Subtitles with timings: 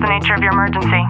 [0.00, 1.04] the nature of your emergency?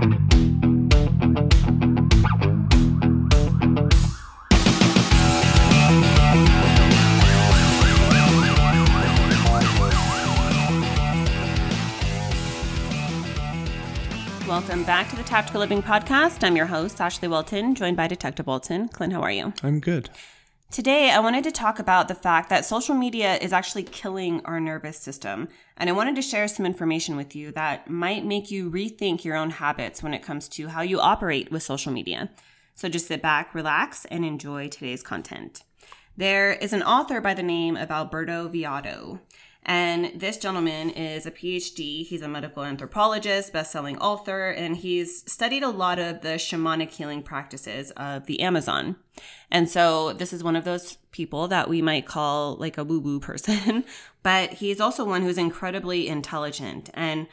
[14.48, 16.42] Welcome back to the Tactical Living Podcast.
[16.42, 18.88] I'm your host, Ashley Wilton, joined by Detective Wilton.
[18.88, 19.52] Clint, how are you?
[19.62, 20.10] I'm good.
[20.70, 24.60] Today, I wanted to talk about the fact that social media is actually killing our
[24.60, 25.48] nervous system.
[25.76, 29.34] And I wanted to share some information with you that might make you rethink your
[29.34, 32.30] own habits when it comes to how you operate with social media.
[32.76, 35.64] So just sit back, relax, and enjoy today's content.
[36.16, 39.18] There is an author by the name of Alberto Villoldo.
[39.62, 42.06] And this gentleman is a PhD.
[42.06, 47.22] He's a medical anthropologist, best-selling author, and he's studied a lot of the shamanic healing
[47.22, 48.96] practices of the Amazon.
[49.50, 53.20] And so this is one of those people that we might call like a woo-woo
[53.20, 53.84] person,
[54.22, 56.88] but he's also one who's incredibly intelligent.
[56.94, 57.26] And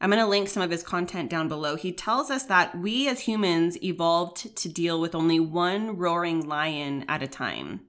[0.00, 1.76] I'm going to link some of his content down below.
[1.76, 7.04] He tells us that we as humans evolved to deal with only one roaring lion
[7.06, 7.82] at a time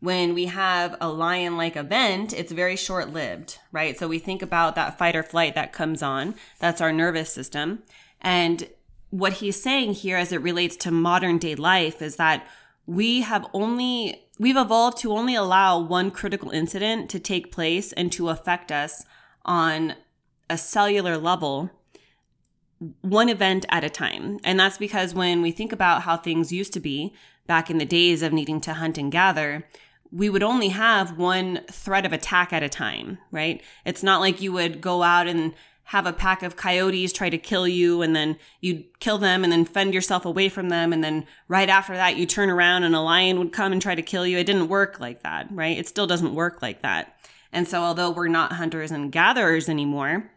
[0.00, 3.98] when we have a lion like event, it's very short lived, right?
[3.98, 6.34] So we think about that fight or flight that comes on.
[6.58, 7.82] That's our nervous system.
[8.20, 8.68] And
[9.10, 12.46] what he's saying here as it relates to modern day life is that
[12.86, 18.10] we have only, we've evolved to only allow one critical incident to take place and
[18.12, 19.04] to affect us
[19.44, 19.94] on
[20.48, 21.70] a cellular level
[23.02, 24.38] one event at a time.
[24.42, 27.12] And that's because when we think about how things used to be
[27.46, 29.66] back in the days of needing to hunt and gather,
[30.12, 33.62] we would only have one threat of attack at a time, right?
[33.84, 35.54] It's not like you would go out and
[35.90, 39.52] have a pack of coyotes try to kill you and then you'd kill them and
[39.52, 40.92] then fend yourself away from them.
[40.92, 43.96] And then right after that, you turn around and a lion would come and try
[43.96, 44.38] to kill you.
[44.38, 45.76] It didn't work like that, right?
[45.76, 47.16] It still doesn't work like that.
[47.52, 50.30] And so although we're not hunters and gatherers anymore,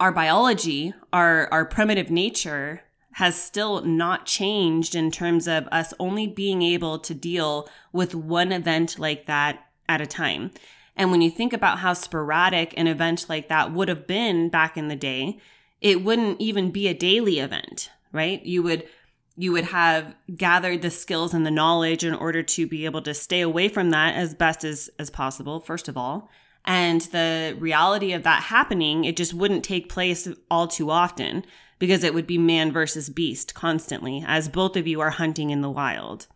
[0.00, 2.82] our biology, our, our primitive nature
[3.16, 8.52] has still not changed in terms of us only being able to deal with one
[8.52, 10.50] event like that at a time.
[10.94, 14.76] And when you think about how sporadic an event like that would have been back
[14.76, 15.38] in the day,
[15.80, 18.44] it wouldn't even be a daily event, right?
[18.44, 18.86] You would
[19.34, 23.14] you would have gathered the skills and the knowledge in order to be able to
[23.14, 26.30] stay away from that as best as as possible first of all
[26.64, 31.44] and the reality of that happening it just wouldn't take place all too often
[31.78, 35.60] because it would be man versus beast constantly as both of you are hunting in
[35.60, 36.26] the wild.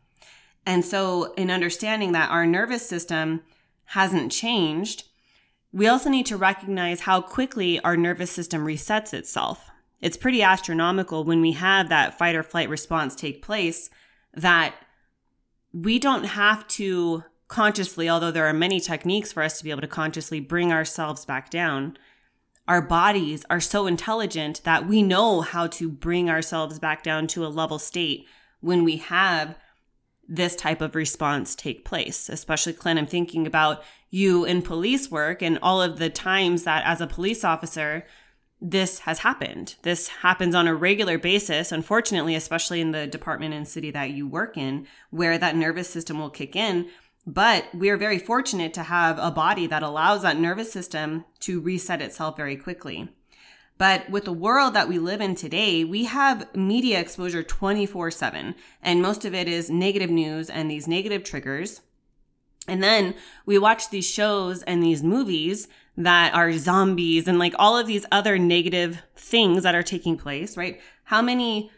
[0.67, 3.43] And so, in understanding that our nervous system
[3.87, 5.05] hasn't changed,
[5.73, 9.71] we also need to recognize how quickly our nervous system resets itself.
[10.01, 13.91] It's pretty astronomical when we have that fight or flight response take place
[14.35, 14.75] that
[15.73, 19.81] we don't have to consciously, although there are many techniques for us to be able
[19.81, 21.97] to consciously bring ourselves back down,
[22.71, 27.45] our bodies are so intelligent that we know how to bring ourselves back down to
[27.45, 28.25] a level state
[28.61, 29.59] when we have
[30.29, 32.29] this type of response take place.
[32.29, 36.85] Especially, Clint, I'm thinking about you in police work and all of the times that
[36.87, 38.07] as a police officer,
[38.61, 39.75] this has happened.
[39.83, 44.29] This happens on a regular basis, unfortunately, especially in the department and city that you
[44.29, 46.89] work in, where that nervous system will kick in
[47.27, 51.61] but we are very fortunate to have a body that allows that nervous system to
[51.61, 53.09] reset itself very quickly.
[53.79, 58.55] But with the world that we live in today, we have media exposure 24 7,
[58.83, 61.81] and most of it is negative news and these negative triggers.
[62.69, 63.15] And then
[63.47, 65.67] we watch these shows and these movies
[65.97, 70.57] that are zombies and like all of these other negative things that are taking place,
[70.57, 70.81] right?
[71.05, 71.71] How many,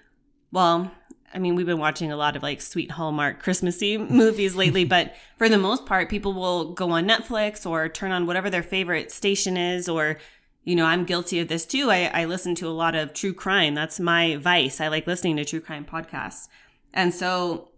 [0.50, 0.91] well,
[1.34, 5.15] I mean, we've been watching a lot of like sweet Hallmark Christmassy movies lately, but
[5.37, 9.10] for the most part, people will go on Netflix or turn on whatever their favorite
[9.10, 9.88] station is.
[9.88, 10.19] Or,
[10.65, 11.91] you know, I'm guilty of this too.
[11.91, 13.75] I, I listen to a lot of true crime.
[13.75, 14.81] That's my vice.
[14.81, 16.48] I like listening to true crime podcasts.
[16.93, 17.70] And so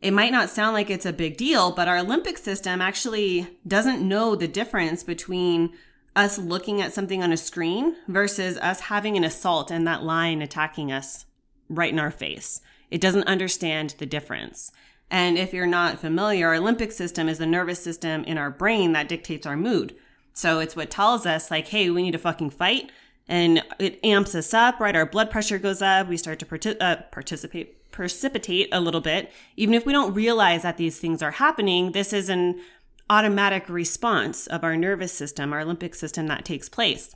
[0.00, 4.06] it might not sound like it's a big deal, but our limbic system actually doesn't
[4.06, 5.72] know the difference between
[6.14, 10.40] us looking at something on a screen versus us having an assault and that line
[10.40, 11.26] attacking us
[11.68, 12.60] right in our face.
[12.90, 14.70] It doesn't understand the difference.
[15.10, 18.92] And if you're not familiar, our limbic system is the nervous system in our brain
[18.92, 19.94] that dictates our mood.
[20.32, 22.90] So it's what tells us, like, hey, we need to fucking fight.
[23.28, 24.94] And it amps us up, right?
[24.94, 26.08] Our blood pressure goes up.
[26.08, 29.32] We start to partic- uh, participate, precipitate a little bit.
[29.56, 32.60] Even if we don't realize that these things are happening, this is an
[33.08, 37.14] automatic response of our nervous system, our limbic system that takes place.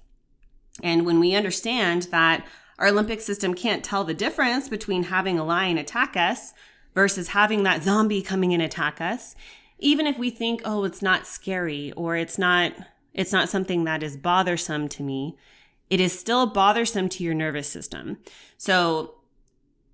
[0.82, 2.46] And when we understand that
[2.80, 6.54] our limbic system can't tell the difference between having a lion attack us
[6.94, 9.36] versus having that zombie coming and attack us.
[9.78, 12.72] Even if we think, oh, it's not scary or it's not,
[13.14, 15.36] it's not something that is bothersome to me.
[15.90, 18.18] it is still bothersome to your nervous system.
[18.56, 19.16] So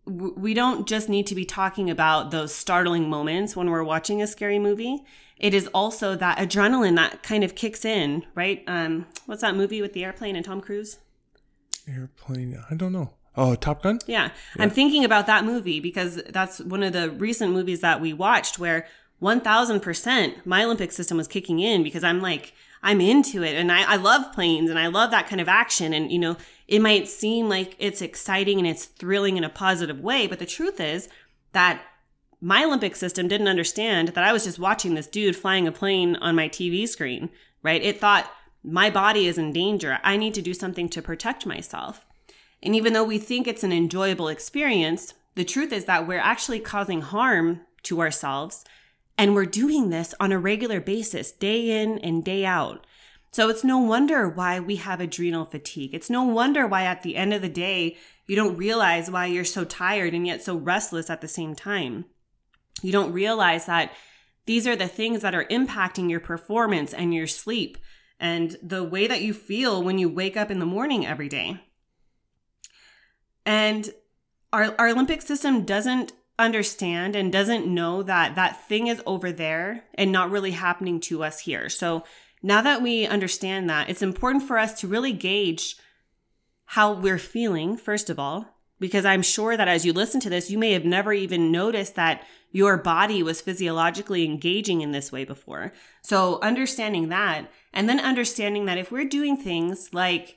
[0.05, 4.27] we don't just need to be talking about those startling moments when we're watching a
[4.27, 5.05] scary movie.
[5.37, 8.62] It is also that adrenaline that kind of kicks in, right?
[8.67, 10.99] Um, what's that movie with the airplane and Tom Cruise?
[11.88, 12.62] Airplane.
[12.71, 13.12] I don't know.
[13.37, 13.99] Oh, Top Gun?
[14.06, 14.31] Yeah.
[14.56, 14.62] yeah.
[14.62, 18.59] I'm thinking about that movie because that's one of the recent movies that we watched
[18.59, 18.87] where
[19.23, 23.94] 1000% my limbic system was kicking in because I'm like, I'm into it and I,
[23.94, 25.93] I love planes and I love that kind of action.
[25.93, 26.37] And, you know,
[26.69, 30.47] it might seem like it's exciting and it's thrilling in a positive way, but the
[30.47, 31.09] truth is
[31.53, 31.83] that
[32.41, 36.17] my limbic system didn't understand that I was just watching this dude flying a plane
[36.17, 37.31] on my TV screen,
[37.62, 37.83] right?
[37.83, 38.31] It thought
[38.67, 39.99] my body is in danger.
[40.03, 42.05] I need to do something to protect myself.
[42.63, 46.59] And even though we think it's an enjoyable experience, the truth is that we're actually
[46.59, 48.65] causing harm to ourselves.
[49.17, 52.87] And we're doing this on a regular basis, day in and day out.
[53.31, 55.95] So it's no wonder why we have adrenal fatigue.
[55.95, 57.97] It's no wonder why at the end of the day,
[58.27, 62.07] you don't realize why you're so tired and yet so restless at the same time.
[62.83, 63.93] You don't realize that
[64.47, 67.79] these are the things that are impacting your performance and your sleep
[68.19, 71.61] and the way that you feel when you wake up in the morning every day.
[73.45, 73.91] And
[74.53, 79.85] our, our limbic system doesn't understand and doesn't know that that thing is over there
[79.95, 81.69] and not really happening to us here.
[81.69, 82.05] So
[82.43, 85.77] now that we understand that, it's important for us to really gauge
[86.71, 90.50] how we're feeling, first of all, because I'm sure that as you listen to this,
[90.50, 95.25] you may have never even noticed that your body was physiologically engaging in this way
[95.25, 95.73] before.
[96.02, 100.37] So understanding that, and then understanding that if we're doing things like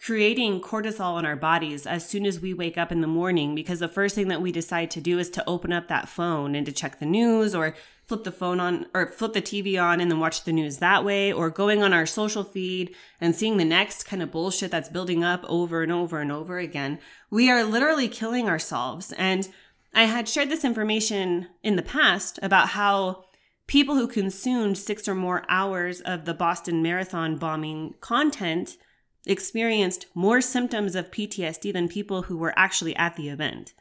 [0.00, 3.80] creating cortisol in our bodies as soon as we wake up in the morning, because
[3.80, 6.64] the first thing that we decide to do is to open up that phone and
[6.66, 7.74] to check the news or
[8.06, 11.04] flip the phone on or flip the TV on and then watch the news that
[11.04, 14.88] way, or going on our social feed and seeing the next kind of bullshit that's
[14.88, 16.98] building up over and over and over again,
[17.30, 19.12] we are literally killing ourselves.
[19.18, 19.48] And
[19.92, 23.24] I had shared this information in the past about how
[23.66, 28.78] people who consumed six or more hours of the Boston Marathon bombing content
[29.28, 33.74] experienced more symptoms of PTSD than people who were actually at the event.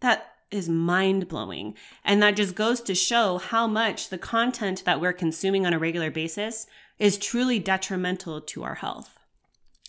[0.00, 1.74] That is mind blowing.
[2.04, 5.78] And that just goes to show how much the content that we're consuming on a
[5.78, 6.66] regular basis
[6.98, 9.18] is truly detrimental to our health.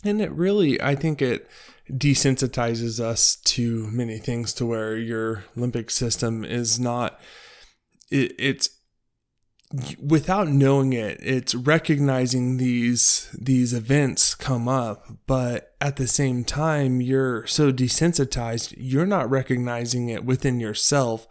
[0.03, 1.49] And it really, I think it
[1.89, 7.19] desensitizes us to many things to where your limbic system is not,
[8.09, 8.69] it, it's
[10.00, 17.01] without knowing it it's recognizing these these events come up but at the same time
[17.01, 21.27] you're so desensitized you're not recognizing it within yourself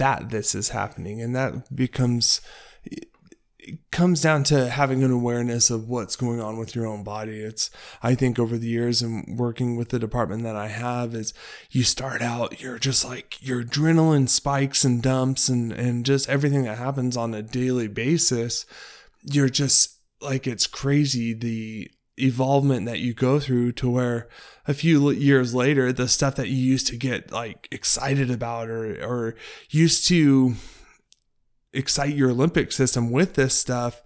[0.00, 1.20] that this is happening.
[1.20, 2.40] And that becomes
[3.70, 7.40] it comes down to having an awareness of what's going on with your own body.
[7.40, 7.70] It's,
[8.02, 11.32] I think over the years and working with the department that I have is
[11.70, 16.64] you start out, you're just like your adrenaline spikes and dumps and, and just everything
[16.64, 18.66] that happens on a daily basis.
[19.22, 21.32] You're just like, it's crazy.
[21.32, 24.28] The evolvement that you go through to where
[24.66, 29.00] a few years later, the stuff that you used to get like excited about or,
[29.04, 29.36] or
[29.70, 30.54] used to,
[31.72, 34.02] excite your limbic system with this stuff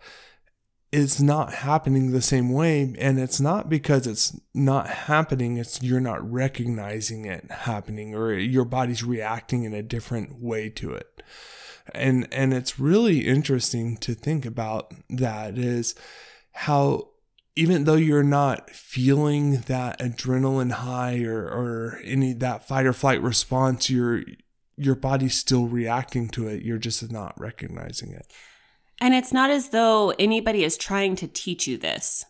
[0.95, 2.95] is not happening the same way.
[2.99, 8.65] And it's not because it's not happening it's you're not recognizing it happening or your
[8.65, 11.23] body's reacting in a different way to it.
[11.93, 15.97] And and it's really interesting to think about that is
[16.53, 17.09] how
[17.57, 23.21] even though you're not feeling that adrenaline high or, or any that fight or flight
[23.21, 24.23] response you're
[24.77, 26.63] your body's still reacting to it.
[26.63, 28.33] You're just not recognizing it.
[29.01, 32.25] And it's not as though anybody is trying to teach you this.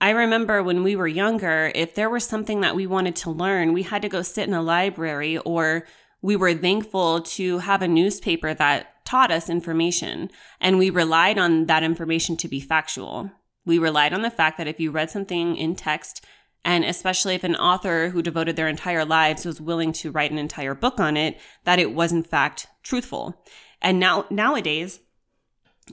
[0.00, 3.72] I remember when we were younger, if there was something that we wanted to learn,
[3.72, 5.86] we had to go sit in a library or
[6.22, 11.66] we were thankful to have a newspaper that taught us information and we relied on
[11.66, 13.30] that information to be factual.
[13.64, 16.24] We relied on the fact that if you read something in text,
[16.64, 20.38] and especially if an author who devoted their entire lives was willing to write an
[20.38, 23.42] entire book on it, that it was in fact truthful.
[23.80, 25.00] And now, nowadays,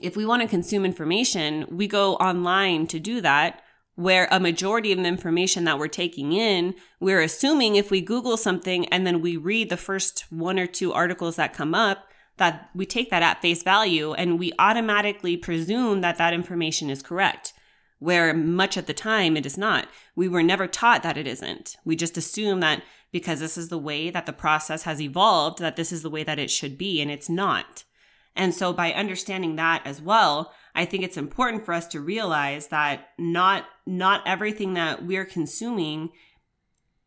[0.02, 3.62] if we want to consume information, we go online to do that,
[3.94, 8.36] where a majority of the information that we're taking in, we're assuming if we Google
[8.36, 12.06] something and then we read the first one or two articles that come up,
[12.36, 17.02] that we take that at face value and we automatically presume that that information is
[17.02, 17.54] correct
[17.98, 19.88] where much of the time it is not.
[20.14, 21.76] We were never taught that it isn't.
[21.84, 25.76] We just assume that because this is the way that the process has evolved, that
[25.76, 27.84] this is the way that it should be, and it's not.
[28.34, 32.68] And so by understanding that as well, I think it's important for us to realize
[32.68, 36.10] that not not everything that we're consuming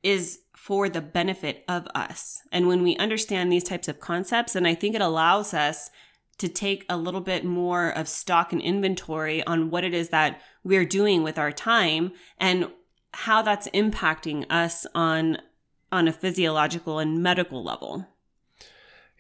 [0.01, 2.41] is for the benefit of us.
[2.51, 5.91] And when we understand these types of concepts, and I think it allows us
[6.39, 10.41] to take a little bit more of stock and inventory on what it is that
[10.63, 12.69] we're doing with our time and
[13.13, 15.37] how that's impacting us on
[15.91, 18.05] on a physiological and medical level.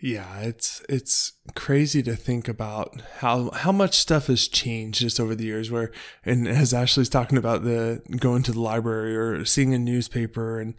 [0.01, 5.35] Yeah, it's it's crazy to think about how how much stuff has changed just over
[5.35, 5.69] the years.
[5.69, 5.91] Where
[6.23, 10.75] and as Ashley's talking about the going to the library or seeing a newspaper, and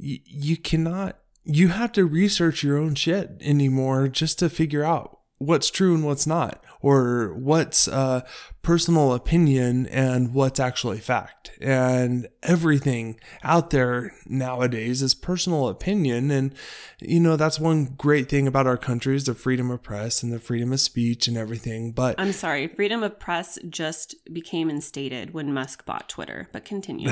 [0.00, 5.15] y- you cannot you have to research your own shit anymore just to figure out
[5.38, 8.22] what's true and what's not, or what's uh,
[8.62, 11.50] personal opinion and what's actually fact.
[11.60, 16.30] And everything out there nowadays is personal opinion.
[16.30, 16.54] And,
[17.00, 20.32] you know, that's one great thing about our country is the freedom of press and
[20.32, 21.92] the freedom of speech and everything.
[21.92, 27.10] But I'm sorry, freedom of press just became instated when Musk bought Twitter, but continue.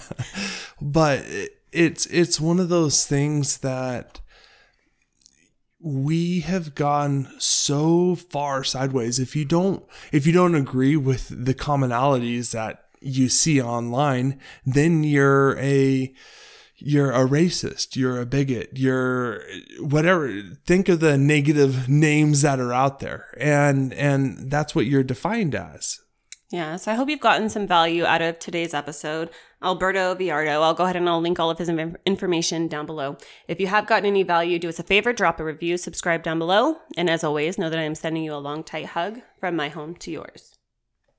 [0.80, 1.24] but
[1.72, 4.20] it's it's one of those things that
[5.84, 9.18] we have gone so far sideways.
[9.18, 15.04] If you don't if you don't agree with the commonalities that you see online then
[15.04, 16.10] you're a
[16.78, 19.42] you're a racist you're a bigot you're
[19.78, 20.40] whatever.
[20.64, 23.26] Think of the negative names that are out there.
[23.38, 26.00] And and that's what you're defined as
[26.50, 29.30] yeah, so I hope you've gotten some value out of today's episode.
[29.62, 33.16] Alberto Villoldo, I'll go ahead and I'll link all of his information down below.
[33.48, 36.38] If you have gotten any value, do us a favor, drop a review, subscribe down
[36.38, 36.76] below.
[36.96, 39.68] And as always, know that I am sending you a long, tight hug from my
[39.68, 40.53] home to yours.